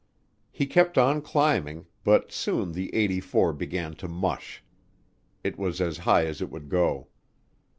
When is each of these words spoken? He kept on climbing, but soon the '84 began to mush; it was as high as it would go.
He 0.51 0.65
kept 0.65 0.97
on 0.97 1.21
climbing, 1.21 1.85
but 2.03 2.31
soon 2.31 2.71
the 2.71 2.91
'84 2.95 3.53
began 3.53 3.93
to 3.97 4.07
mush; 4.07 4.63
it 5.43 5.59
was 5.59 5.79
as 5.79 5.99
high 5.99 6.25
as 6.25 6.41
it 6.41 6.49
would 6.49 6.69
go. 6.69 7.09